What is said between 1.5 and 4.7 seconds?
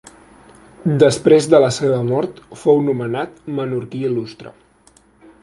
de la seva mort fou nomenat Menorquí Il·lustre.